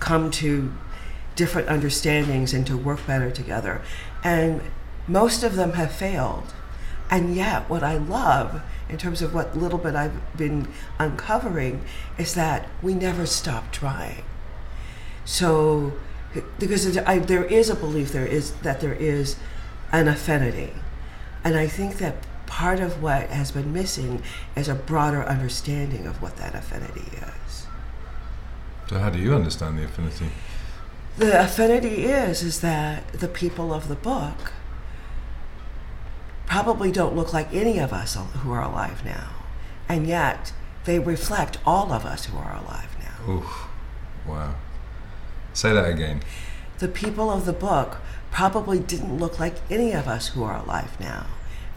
come 0.00 0.30
to 0.32 0.72
different 1.36 1.68
understandings 1.68 2.52
and 2.52 2.66
to 2.66 2.76
work 2.76 3.06
better 3.06 3.30
together. 3.30 3.82
And 4.24 4.60
most 5.06 5.44
of 5.44 5.54
them 5.54 5.74
have 5.74 5.92
failed. 5.92 6.52
And 7.08 7.36
yet, 7.36 7.70
what 7.70 7.84
I 7.84 7.96
love 7.96 8.62
in 8.88 8.98
terms 8.98 9.22
of 9.22 9.32
what 9.32 9.56
little 9.56 9.78
bit 9.78 9.94
I've 9.94 10.36
been 10.36 10.68
uncovering 10.98 11.84
is 12.18 12.34
that 12.34 12.68
we 12.82 12.94
never 12.94 13.26
stop 13.26 13.70
trying. 13.70 14.24
So, 15.24 15.92
because 16.58 16.96
I, 16.98 17.18
there 17.18 17.44
is 17.44 17.70
a 17.70 17.74
belief 17.74 18.12
there 18.12 18.26
is 18.26 18.52
that 18.62 18.80
there 18.80 18.94
is 18.94 19.36
an 19.92 20.08
affinity, 20.08 20.72
and 21.44 21.56
I 21.56 21.66
think 21.66 21.98
that 21.98 22.26
part 22.46 22.80
of 22.80 23.02
what 23.02 23.28
has 23.28 23.50
been 23.52 23.72
missing 23.72 24.22
is 24.54 24.68
a 24.68 24.74
broader 24.74 25.22
understanding 25.22 26.06
of 26.06 26.22
what 26.22 26.36
that 26.36 26.54
affinity 26.54 27.08
is. 27.16 27.66
so 28.88 28.98
how 28.98 29.10
do 29.10 29.18
you 29.18 29.34
understand 29.34 29.78
the 29.78 29.84
affinity 29.84 30.30
The 31.18 31.42
affinity 31.42 32.04
is 32.04 32.42
is 32.42 32.60
that 32.60 33.12
the 33.12 33.28
people 33.28 33.72
of 33.72 33.88
the 33.88 33.94
book 33.96 34.52
probably 36.46 36.92
don't 36.92 37.16
look 37.16 37.32
like 37.32 37.52
any 37.52 37.78
of 37.78 37.92
us 37.92 38.16
who 38.16 38.52
are 38.52 38.62
alive 38.62 39.04
now, 39.04 39.30
and 39.88 40.06
yet 40.06 40.52
they 40.84 40.98
reflect 40.98 41.58
all 41.66 41.92
of 41.92 42.04
us 42.04 42.26
who 42.26 42.38
are 42.38 42.56
alive 42.56 42.96
now. 43.00 43.32
Oof. 43.32 43.68
wow 44.26 44.54
say 45.56 45.72
that 45.72 45.88
again 45.88 46.22
The 46.78 46.88
people 46.88 47.30
of 47.30 47.46
the 47.46 47.52
book 47.52 47.98
probably 48.30 48.78
didn't 48.78 49.16
look 49.16 49.40
like 49.40 49.54
any 49.70 49.92
of 49.92 50.06
us 50.06 50.28
who 50.28 50.44
are 50.44 50.56
alive 50.56 51.00
now, 51.00 51.26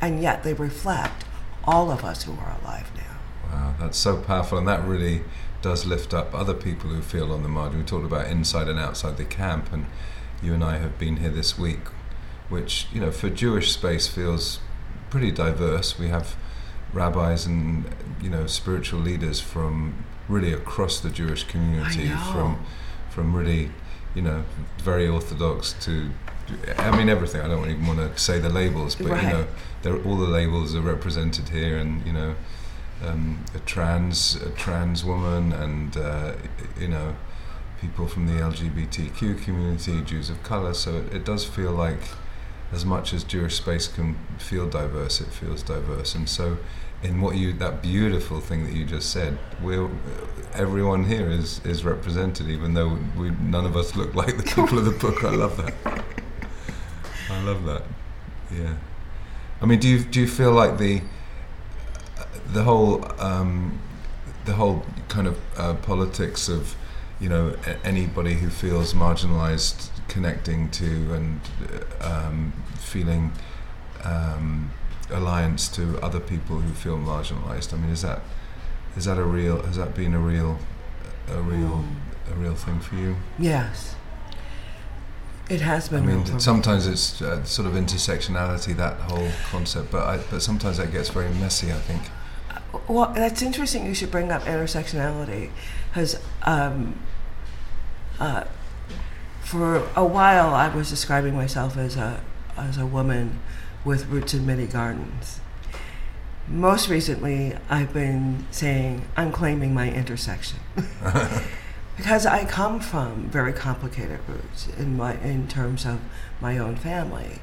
and 0.02 0.22
yet 0.22 0.44
they 0.44 0.54
reflect 0.54 1.24
all 1.64 1.90
of 1.90 2.04
us 2.04 2.24
who 2.24 2.34
are 2.34 2.58
alive 2.62 2.92
now. 2.96 3.50
Wow, 3.50 3.76
that's 3.80 3.98
so 3.98 4.18
powerful, 4.18 4.58
and 4.58 4.68
that 4.68 4.84
really 4.84 5.22
does 5.62 5.86
lift 5.86 6.14
up 6.14 6.34
other 6.34 6.54
people 6.54 6.90
who 6.90 7.02
feel 7.02 7.32
on 7.32 7.44
the 7.44 7.50
margin. 7.50 7.80
We 7.80 7.86
talked 7.86 8.06
about 8.06 8.28
inside 8.28 8.68
and 8.68 8.78
outside 8.78 9.16
the 9.16 9.26
camp, 9.26 9.72
and 9.72 9.86
you 10.42 10.54
and 10.54 10.64
I 10.64 10.78
have 10.78 11.00
been 11.00 11.18
here 11.18 11.30
this 11.30 11.58
week, 11.58 11.88
which 12.50 12.88
you 12.92 13.00
know 13.00 13.12
for 13.12 13.30
Jewish 13.30 13.72
space 13.72 14.08
feels 14.08 14.60
pretty 15.10 15.32
diverse. 15.32 15.98
We 15.98 16.10
have 16.10 16.36
rabbis 16.92 17.46
and 17.46 17.86
you 18.22 18.30
know 18.30 18.48
spiritual 18.48 19.00
leaders 19.00 19.40
from 19.40 20.06
really 20.28 20.54
across 20.54 21.00
the 21.00 21.10
Jewish 21.10 21.44
community, 21.46 22.10
know. 22.10 22.18
from 22.32 22.66
from 23.20 23.36
really 23.36 23.70
you 24.16 24.22
know 24.22 24.44
very 24.82 25.08
orthodox 25.08 25.74
to 25.86 26.10
I 26.78 26.96
mean 26.98 27.10
everything. 27.10 27.42
I 27.42 27.48
don't 27.48 27.70
even 27.70 27.86
want 27.86 28.00
to 28.00 28.18
say 28.20 28.40
the 28.40 28.50
labels, 28.50 28.96
but 28.96 29.10
Right. 29.12 29.24
you 29.24 29.30
know, 29.30 29.46
they're, 29.84 30.02
all 30.04 30.16
the 30.18 30.28
labels 30.40 30.74
are 30.74 30.82
represented 30.82 31.50
here, 31.50 31.78
and 31.78 32.04
you 32.08 32.12
know, 32.12 32.34
um, 33.06 33.46
a 33.54 33.60
trans 33.60 34.36
a 34.38 34.50
trans 34.64 35.06
woman, 35.06 35.54
and 35.54 35.96
uh, 35.96 36.32
you 36.80 36.88
know, 36.88 37.16
people 37.80 38.08
from 38.08 38.26
the 38.26 38.34
LGBTQ 38.42 39.44
community, 39.44 40.02
Jews 40.02 40.32
of 40.32 40.42
color. 40.42 40.74
So 40.74 40.90
it, 40.98 41.14
it 41.18 41.24
does 41.24 41.46
feel 41.46 41.72
like, 41.72 42.02
as 42.72 42.84
much 42.84 43.14
as 43.14 43.24
Jewish 43.24 43.56
space 43.58 43.88
can 43.88 44.18
feel 44.40 44.66
diverse, 44.68 45.22
it 45.22 45.28
feels 45.40 45.62
diverse, 45.62 46.16
and 46.16 46.28
so. 46.28 46.58
In 47.02 47.22
what 47.22 47.38
you 47.38 47.54
that 47.54 47.82
beautiful 47.82 48.42
thing 48.42 48.66
that 48.66 48.74
you 48.74 48.86
just 48.86 49.10
said, 49.10 49.38
we're 49.62 49.90
everyone 50.54 51.06
here 51.06 51.30
is 51.30 51.62
is 51.66 51.86
represented, 51.86 52.50
even 52.50 52.74
though 52.74 52.98
we 53.18 53.32
none 53.32 53.66
of 53.66 53.78
us 53.78 53.96
look 53.96 54.16
like 54.16 54.38
the 54.38 54.44
people 54.44 54.78
of 54.78 54.86
the 54.86 54.92
book. 54.92 55.24
I 55.24 55.30
love 55.30 55.58
that. 55.58 56.04
I 57.30 57.44
love 57.44 57.64
that. 57.66 57.84
Yeah. 58.52 58.76
I 59.62 59.66
mean, 59.66 59.80
do 59.80 59.88
you 59.88 60.00
do 60.00 60.20
you 60.22 60.28
feel 60.28 60.52
like 60.52 60.78
the 60.78 61.02
the 62.52 62.64
whole 62.64 63.06
um, 63.22 63.80
the 64.46 64.54
whole 64.54 64.86
kind 65.08 65.28
of 65.28 65.40
uh, 65.58 65.76
politics 65.76 66.50
of 66.50 66.76
you 67.20 67.28
know, 67.28 67.56
anybody 67.84 68.36
who 68.36 68.50
feels 68.50 68.94
marginalized 68.94 69.90
connecting 70.08 70.70
to 70.72 71.14
and 71.14 71.42
um, 72.02 72.54
feeling 72.78 73.32
um, 74.06 74.72
alliance 75.12 75.68
to 75.70 76.00
other 76.02 76.20
people 76.20 76.60
who 76.60 76.74
feel 76.74 76.98
marginalized. 76.98 77.74
I 77.74 77.78
mean, 77.78 77.92
is 77.92 78.02
that 78.02 78.22
is 78.98 79.06
that 79.06 79.18
a 79.18 79.24
real? 79.24 79.62
Has 79.64 79.76
that 79.78 79.96
been 79.96 80.14
a 80.14 80.20
real, 80.20 80.58
a 81.28 81.42
real, 81.42 81.84
Mm. 81.84 82.32
a 82.32 82.36
real 82.36 82.56
thing 82.56 82.80
for 82.80 82.96
you? 82.96 83.18
Yes. 83.38 83.96
It 85.50 85.62
has 85.62 85.90
been. 85.90 86.04
I 86.04 86.06
mean, 86.06 86.40
sometimes 86.40 86.86
it's 86.86 87.22
uh, 87.22 87.44
sort 87.44 87.68
of 87.68 87.74
intersectionality 87.74 88.76
that 88.78 88.98
whole 89.02 89.30
concept, 89.50 89.92
but 89.92 90.04
I, 90.08 90.18
but 90.30 90.42
sometimes 90.42 90.78
that 90.78 90.92
gets 90.92 91.10
very 91.10 91.30
messy. 91.30 91.72
I 91.72 91.80
think. 91.80 92.04
Well, 92.88 93.12
that's 93.16 93.42
interesting. 93.42 93.86
You 93.88 93.96
should 93.96 94.12
bring 94.12 94.32
up 94.32 94.44
intersectionality, 94.44 95.50
because 95.90 96.20
um, 96.44 97.00
uh, 98.20 98.44
for 99.42 99.88
a 99.96 100.06
while 100.06 100.54
I 100.54 100.74
was 100.76 100.90
describing 100.90 101.36
myself 101.36 101.78
as 101.78 101.96
a 101.98 102.22
as 102.56 102.78
a 102.78 102.86
woman 102.86 103.40
with 103.86 104.08
roots 104.08 104.34
in 104.34 104.46
many 104.46 104.66
gardens. 104.68 105.40
Most 106.48 106.90
recently, 106.90 107.56
I've 107.70 107.94
been 107.94 108.46
saying 108.52 109.06
I'm 109.16 109.32
claiming 109.32 109.74
my 109.74 109.92
intersection 109.92 110.60
because 111.98 112.26
I 112.26 112.46
come 112.46 112.80
from 112.80 113.30
very 113.30 113.54
complicated 113.54 114.20
roots 114.28 114.68
in 114.78 114.98
my 114.98 115.16
in 115.22 115.48
terms 115.48 115.86
of 115.86 116.00
my 116.42 116.58
own 116.58 116.76
family. 116.76 117.40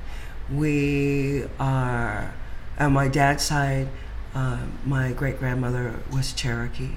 We 0.53 1.45
are 1.59 2.35
on 2.79 2.93
my 2.93 3.09
dad's 3.09 3.45
side. 3.45 3.89
Um, 4.35 4.73
my 4.85 5.13
great 5.13 5.39
grandmother 5.39 6.01
was 6.13 6.33
Cherokee. 6.33 6.97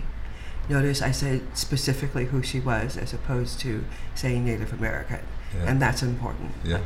Notice 0.67 1.01
I 1.01 1.11
said 1.11 1.41
specifically 1.53 2.25
who 2.25 2.43
she 2.43 2.59
was 2.59 2.97
as 2.97 3.13
opposed 3.13 3.59
to 3.61 3.85
saying 4.13 4.45
Native 4.45 4.73
American, 4.73 5.19
Yeah. 5.55 5.63
and 5.67 5.81
that's 5.81 6.03
important. 6.03 6.51
yeah. 6.63 6.79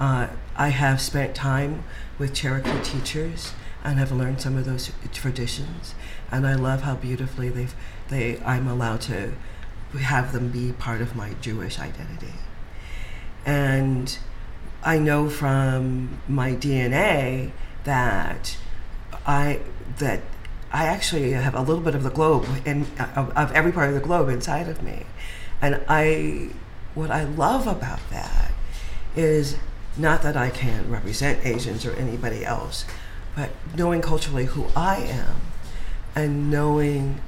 Uh, 0.00 0.28
I 0.56 0.68
have 0.68 0.98
spent 0.98 1.34
time 1.34 1.84
with 2.18 2.32
Cherokee 2.32 2.82
teachers 2.82 3.52
and 3.84 3.98
have 3.98 4.10
learned 4.10 4.40
some 4.40 4.56
of 4.56 4.64
those 4.64 4.90
traditions, 5.12 5.94
and 6.32 6.46
I 6.46 6.54
love 6.54 6.82
how 6.82 6.96
beautifully 6.96 7.50
they've 7.50 7.74
they 8.08 8.40
I'm 8.40 8.66
allowed 8.66 9.02
to 9.02 9.34
have 9.98 10.32
them 10.32 10.48
be 10.48 10.72
part 10.72 11.02
of 11.02 11.14
my 11.14 11.34
Jewish 11.42 11.78
identity. 11.78 12.32
And 13.44 14.18
I 14.82 14.98
know 14.98 15.28
from 15.28 16.20
my 16.26 16.52
DNA 16.52 17.52
that 17.84 18.56
I 19.26 19.60
that 19.98 20.22
I 20.72 20.86
actually 20.86 21.32
have 21.32 21.54
a 21.54 21.60
little 21.60 21.82
bit 21.82 21.94
of 21.94 22.04
the 22.04 22.10
globe 22.10 22.46
in 22.64 22.86
of, 23.14 23.36
of 23.36 23.52
every 23.52 23.72
part 23.72 23.88
of 23.88 23.94
the 23.94 24.00
globe 24.00 24.30
inside 24.30 24.66
of 24.66 24.82
me, 24.82 25.04
and 25.60 25.82
I 25.88 26.50
what 26.94 27.10
I 27.10 27.24
love 27.24 27.66
about 27.66 28.00
that 28.10 28.52
is 29.14 29.56
not 29.96 30.22
that 30.22 30.36
I 30.36 30.50
can 30.50 30.90
represent 30.90 31.44
Asians 31.44 31.84
or 31.84 31.92
anybody 31.92 32.44
else, 32.44 32.84
but 33.34 33.50
knowing 33.76 34.00
culturally 34.00 34.46
who 34.46 34.66
I 34.76 34.96
am 34.96 35.36
and 36.14 36.50
knowing 36.50 37.20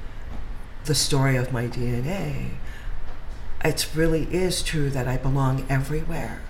the 0.85 0.95
story 0.95 1.35
of 1.35 1.53
my 1.53 1.67
DNA, 1.67 2.51
it 3.63 3.89
really 3.95 4.23
is 4.33 4.61
true 4.61 4.89
that 4.89 5.07
I 5.07 5.17
belong 5.17 5.65
everywhere. 5.69 6.41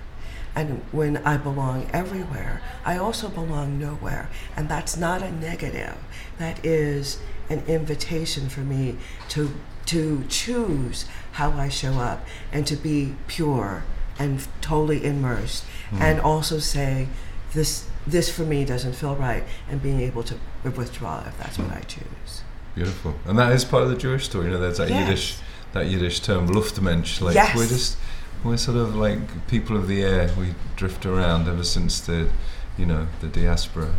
And 0.56 0.84
when 0.92 1.18
I 1.18 1.38
belong 1.38 1.90
everywhere, 1.92 2.62
I 2.86 2.98
also 2.98 3.28
belong 3.28 3.80
nowhere. 3.80 4.30
And 4.56 4.70
that's 4.70 4.96
not 4.96 5.22
a 5.22 5.32
negative. 5.32 5.98
That 6.38 6.64
is 6.64 7.20
an 7.50 7.64
invitation 7.68 8.50
for 8.50 8.62
me 8.62 8.98
to 9.30 9.54
to 9.86 10.24
choose 10.30 11.06
how 11.34 11.52
I 11.52 11.68
show 11.68 11.94
up 11.94 12.26
and 12.54 12.66
to 12.68 12.76
be 12.78 13.16
pure 13.28 13.84
and 14.20 14.46
totally 14.62 15.04
immersed 15.04 15.66
and 16.00 16.20
also 16.22 16.60
say 16.60 17.08
this 17.54 17.88
this 18.06 18.30
for 18.30 18.44
me 18.44 18.66
doesn't 18.66 18.94
feel 18.94 19.16
right 19.16 19.44
and 19.70 19.82
being 19.82 20.00
able 20.02 20.24
to 20.24 20.36
withdraw 20.64 21.24
if 21.28 21.38
that's 21.38 21.58
what 21.58 21.72
I 21.72 21.82
choose. 21.82 22.42
Beautiful, 22.76 23.14
and 23.26 23.38
that 23.40 23.52
is 23.54 23.64
part 23.64 23.84
of 23.84 23.90
the 23.90 23.96
Jewish 23.96 24.26
story. 24.26 24.46
You 24.48 24.52
know, 24.54 24.60
there's 24.60 24.78
that 24.80 24.90
Yes. 24.90 25.08
Yiddish, 25.08 25.38
that 25.74 25.86
Yiddish 25.88 26.20
term 26.22 26.48
Luftmensch. 26.50 27.22
Like 27.22 27.36
Yes. 27.36 27.56
we're 27.56 27.68
just, 27.68 27.98
we're 28.44 28.58
sort 28.58 28.78
of 28.78 28.96
like 28.96 29.48
people 29.48 29.78
of 29.78 29.88
the 29.88 30.04
air. 30.04 30.30
We 30.38 30.56
drift 30.76 31.06
around 31.06 31.48
ever 31.48 31.64
since 31.64 32.00
the, 32.02 32.30
you 32.78 32.86
know, 32.88 33.08
the 33.22 33.28
diaspora. 33.28 33.94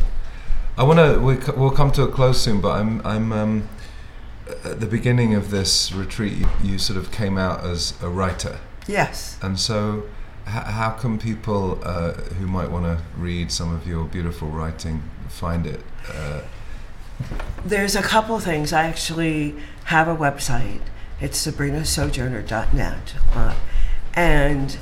I 0.77 0.83
want 0.83 0.99
to. 0.99 1.21
We, 1.21 1.41
c- 1.41 1.53
we'll 1.57 1.71
come 1.71 1.93
to 1.93 2.03
a 2.03 2.09
close 2.09 2.41
soon, 2.41 2.61
but 2.61 2.73
I'm. 2.73 3.01
I'm. 3.07 3.33
Um, 3.33 3.69
at 4.65 4.81
the 4.81 4.87
beginning 4.87 5.35
of 5.35 5.51
this 5.51 5.91
retreat, 5.93 6.35
you, 6.35 6.49
you 6.63 6.79
sort 6.79 6.99
of 6.99 7.11
came 7.11 7.39
out 7.39 7.65
as 7.65 7.95
a 8.03 8.09
writer, 8.11 8.59
Yes. 8.87 9.39
and 9.43 9.59
so. 9.59 10.05
h- 10.47 10.53
How 10.53 10.91
can 10.91 11.19
people 11.19 11.79
uh, 11.83 12.13
who 12.39 12.47
might 12.47 12.71
want 12.71 12.85
to 12.85 13.03
read 13.17 13.51
some 13.51 13.75
of 13.75 13.87
your 13.87 14.05
beautiful 14.05 14.49
writing 14.49 15.03
find 15.29 15.67
it? 15.67 15.81
Uh, 16.13 16.41
There's 17.65 17.97
a 17.97 18.03
couple 18.03 18.39
things. 18.41 18.73
I 18.73 18.85
actually 18.85 19.55
have 19.85 20.07
a 20.09 20.15
website. 20.17 20.81
It's 21.21 21.39
sabrinasojourner.net. 21.47 23.15
Uh, 23.35 23.55
and 24.15 24.77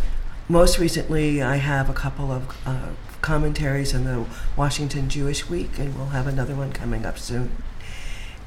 most 0.49 0.79
recently, 0.79 1.43
I 1.43 1.57
have 1.57 1.88
a 1.88 1.95
couple 1.95 2.33
of 2.33 2.57
uh, 2.67 2.88
commentaries 3.21 3.95
in 3.95 4.05
the 4.05 4.27
Washington 4.57 5.09
Jewish 5.09 5.49
Week, 5.49 5.79
and 5.79 5.97
we'll 5.97 6.09
have 6.09 6.27
another 6.27 6.55
one 6.57 6.73
coming 6.73 7.07
up 7.07 7.19
soon. 7.19 7.51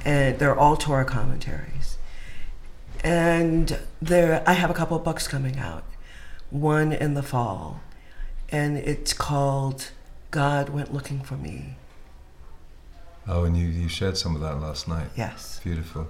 And 0.03 0.37
they're 0.37 0.55
all 0.57 0.75
Torah 0.75 1.05
commentaries. 1.05 1.97
And 3.05 3.77
there, 4.01 4.43
I 4.47 4.53
have 4.53 4.71
a 4.71 4.73
couple 4.73 4.97
of 4.97 5.03
books 5.03 5.27
coming 5.27 5.59
out. 5.59 5.83
One 6.49 6.91
in 6.91 7.13
the 7.13 7.21
fall, 7.21 7.81
and 8.49 8.77
it's 8.77 9.13
called 9.13 9.91
"God 10.31 10.69
Went 10.69 10.91
Looking 10.91 11.21
for 11.21 11.35
Me." 11.35 11.77
oh, 13.27 13.43
and 13.43 13.55
you, 13.55 13.67
you 13.67 13.87
shared 13.87 14.17
some 14.17 14.35
of 14.35 14.41
that 14.41 14.59
last 14.59 14.87
night. 14.87 15.09
Yes. 15.15 15.59
Beautiful. 15.63 16.07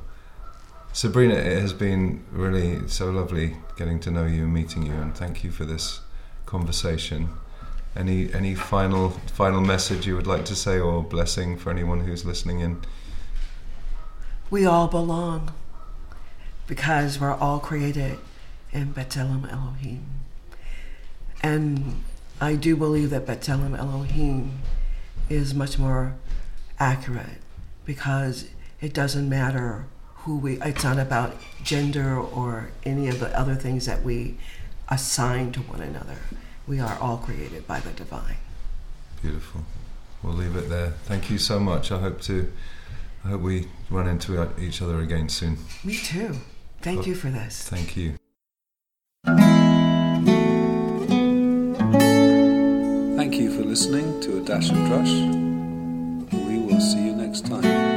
Sabrina, 0.93 1.34
it 1.34 1.62
has 1.62 1.73
been 1.73 2.23
really 2.31 2.88
so 2.88 3.12
lovely 3.12 3.58
getting 3.77 3.99
to 3.99 4.10
know 4.12 4.25
you 4.25 4.43
and 4.43 4.53
meeting 4.53 4.86
you, 4.86 4.93
and 4.93 5.13
thank 5.13 5.43
you 5.43 5.51
for 5.51 5.65
this 5.65 5.99
conversation. 6.45 7.27
Any 7.93 8.34
any 8.34 8.55
final 8.55 9.10
final 9.34 9.60
message 9.60 10.08
you 10.08 10.15
would 10.15 10.27
like 10.27 10.45
to 10.45 10.55
say, 10.55 10.79
or 10.79 11.03
blessing 11.03 11.58
for 11.58 11.71
anyone 11.71 12.05
who's 12.05 12.23
listening 12.23 12.62
in? 12.62 12.81
We 14.49 14.65
all 14.65 14.88
belong 14.88 15.51
because 16.67 17.19
we're 17.19 17.34
all 17.34 17.60
created 17.60 18.17
in 18.71 18.93
Betzelem 18.93 19.51
Elohim. 19.51 20.06
And 21.41 22.04
I 22.41 22.56
do 22.56 22.75
believe 22.75 23.12
that 23.12 23.25
Betzelem 23.25 23.78
Elohim 23.78 24.60
is 25.30 25.54
much 25.54 25.78
more 25.78 26.15
accurate 26.80 27.41
because 27.86 28.49
it 28.82 28.93
doesn't 28.93 29.30
matter 29.30 29.86
who 30.17 30.38
we, 30.38 30.60
it's 30.62 30.84
not 30.84 30.97
about 30.97 31.36
gender 31.63 32.17
or 32.17 32.71
any 32.84 33.08
of 33.08 33.19
the 33.19 33.38
other 33.38 33.56
things 33.56 33.86
that 33.86 34.04
we 34.04 34.38
assign 34.89 35.51
to 35.51 35.60
one 35.62 35.82
another. 35.82 36.17
We 36.67 36.80
are 36.80 36.97
all 36.99 37.17
created 37.17 37.67
by 37.67 37.80
the 37.80 37.91
divine. 37.91 38.38
Beautiful. 39.21 39.62
We'll 40.23 40.34
leave 40.34 40.56
it 40.56 40.69
there. 40.69 40.93
Thank 41.06 41.30
you 41.30 41.38
so 41.38 41.60
much. 41.60 41.91
I 41.91 41.99
hope 41.99 42.21
to. 42.21 42.51
I 43.23 43.30
hope 43.30 43.41
we 43.41 43.67
run 43.89 44.08
into 44.08 44.49
each 44.60 44.82
other 44.82 44.99
again 44.99 45.30
soon. 45.30 45.58
Me 45.84 45.95
too. 45.95 46.36
Thank 46.81 47.07
you 47.07 47.15
for 47.15 47.29
this. 47.29 47.67
Thank 47.67 47.97
you. 47.97 48.15
Thank 53.17 53.35
you 53.35 53.51
for 53.51 53.63
listening 53.63 54.21
to 54.21 54.38
A 54.38 54.41
Dash 54.41 54.69
of 54.69 54.77
Drush. 54.77 56.31
We 56.47 56.59
will 56.59 56.81
see 56.81 57.05
you 57.05 57.13
next 57.15 57.45
time. 57.47 57.94